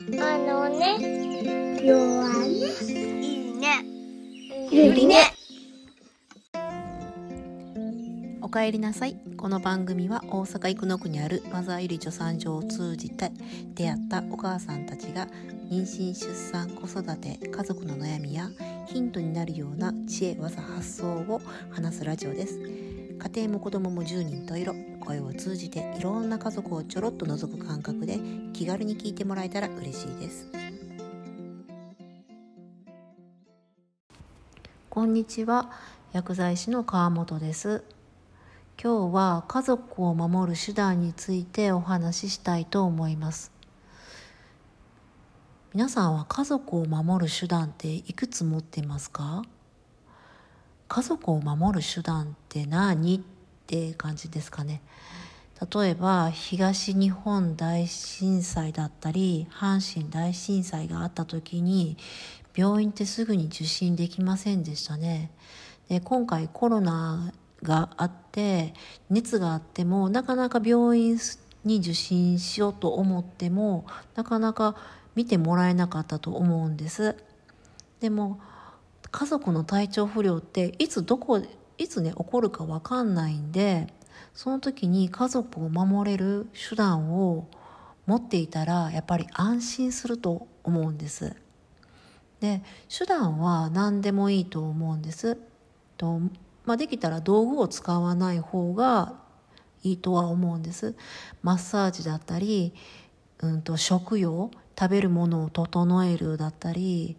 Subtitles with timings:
[0.00, 0.98] あのね、
[1.80, 2.50] 弱ね。
[3.22, 3.84] いいね。
[4.68, 5.32] ゆりね。
[8.42, 13.30] おかえりなさいこの番組は大阪生野区にあるマザーゆり助産所を通じて
[13.74, 15.28] 出会ったお母さんたちが
[15.70, 18.50] 妊娠出産子育て家族の悩みや
[18.86, 21.40] ヒントになるような知恵技発想を
[21.70, 22.58] 話すラジオです
[23.24, 24.74] 家庭も子供も10人と色。
[25.00, 28.18] 声を通じていろんな家族をちょろっと覗く感覚で
[28.52, 30.46] 気軽に聞いてもらえたら嬉しいです。
[34.90, 35.70] こんにちは。
[36.12, 37.82] 薬剤師の川本です。
[38.80, 43.52] 今日は家族を守る手段についてお話ししたいと思います。
[45.72, 49.42] 皆さんは家族を守る手段っていくつ持っていますか？
[50.94, 53.20] 家族を守る手段って何っ
[53.66, 54.80] て感じですかね。
[55.74, 61.96] 例えば東日本大震災だったり阪神大震災があった時に
[62.54, 65.32] 病院ってすぐに受診できませんでしたね。
[65.88, 67.32] で今回コロナ
[67.64, 68.72] があって
[69.10, 71.18] 熱があってもなかなか病院
[71.64, 73.84] に受診しようと思っても
[74.14, 74.76] なかなか
[75.16, 77.16] 見てもらえなかったと思うんです。
[77.98, 78.38] でも
[79.14, 81.40] 家族の体調不良っていつどこ
[81.78, 83.86] いつね起こるか分かんないんで
[84.34, 87.46] その時に家族を守れる手段を
[88.06, 91.36] 持っていたらやっぱり安心すると思うんです。
[92.40, 95.38] で手段は何でもいいと思うんです。
[95.96, 96.20] と
[96.64, 99.14] まあ、できたら道具を使わない方が
[99.84, 100.96] いいとは思うんです。
[101.40, 102.74] マッサージだったり、
[103.38, 107.16] うんと、食用食べるものを整えるだったり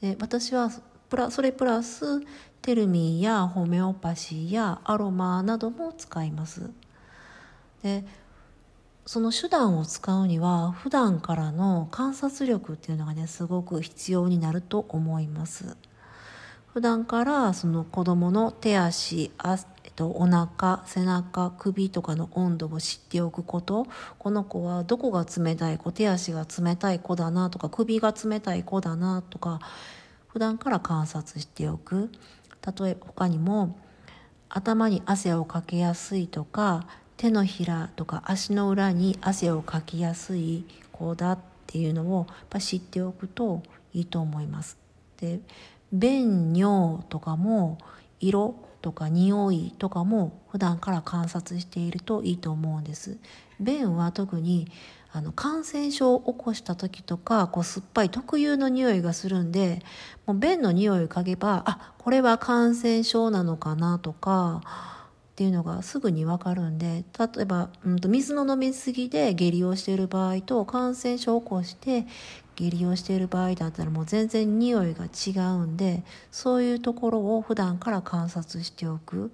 [0.00, 0.70] で私は
[1.08, 2.20] プラそれプラス
[2.60, 6.70] テルミンやホメオパシーやアロマなども使います。
[7.82, 8.04] で
[9.06, 15.76] その手段を使うには普段からの観察力っていうのがねすごく必要になると思います。
[16.74, 23.86] 普段からその子供の手足あ、えっと、お腹背中首とかの温度を知っておくこと。
[24.18, 29.60] この子はどこが冷たい子手足が冷たい子だなとか首が冷たい子だなとか
[30.28, 32.10] 普段から観察しておく
[32.80, 33.78] 例えば他にも
[34.48, 43.62] 頭に汗をかけやすいとか手のひらとか足の裏に汗をかきやすい子だっていうのをやっぱ知っておくと
[43.92, 44.78] いいと思います。
[45.20, 45.40] で
[45.92, 47.78] 便尿とかも
[48.20, 53.18] 色とか匂いとかも普段から観察しているといいと思うんです
[53.58, 54.70] 便は特に
[55.12, 59.82] あの感染症を起こした時とかこう酸っぱい特有の匂いがするんで
[60.26, 72.06] もう便の匂いを嗅げばあこれは感染症なのかなとかっていうのがすぐにわかるんで例えば、うん、と水の飲みすぎで下痢をしている場合と感染症を起こして
[72.56, 76.02] 下痢をしている場合だったらもう全然匂いが違うんで
[76.32, 79.30] そういうところを普段から観察しておく。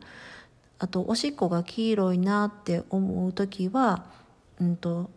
[0.78, 4.04] あとおしっこが黄色いなって思う時は、
[4.60, 5.08] うんと、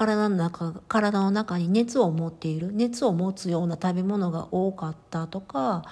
[0.00, 5.84] 体の中体の中に熱を持っている熱を持つような食べ物が多かったとか、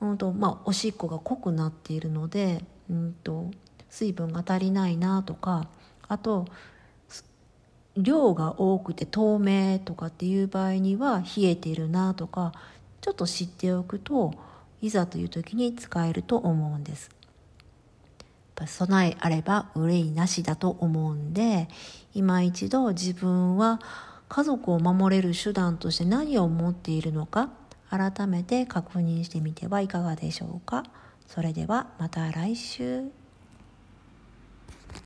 [0.00, 3.50] うんとまあ、おしっこが濃くなっているので、うんと
[3.90, 5.68] 水分が足りないなとか
[6.08, 6.46] あと
[7.98, 12.54] 量が多くて透明とかっていう場合には冷えているなとか
[13.02, 14.32] ちょっと知っておくと
[14.80, 17.10] いざという時に使えると思うんです。
[18.66, 21.68] 備えあれば憂いなしだと思うんで
[22.14, 23.80] 今一度自分は
[24.28, 27.50] 家族を守れる手段として何を持っているのか
[27.90, 30.82] 改めて確認してみてはいかがでしょうか。
[31.26, 33.23] それではまた来週。